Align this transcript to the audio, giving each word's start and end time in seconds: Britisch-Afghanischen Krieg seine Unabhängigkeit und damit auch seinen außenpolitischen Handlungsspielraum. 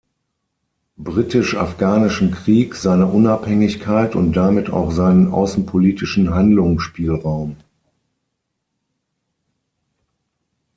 Britisch-Afghanischen 0.97 2.31
Krieg 2.31 2.73
seine 2.73 3.05
Unabhängigkeit 3.05 4.15
und 4.15 4.33
damit 4.35 4.71
auch 4.71 4.91
seinen 4.91 5.31
außenpolitischen 5.31 6.33
Handlungsspielraum. 6.33 7.55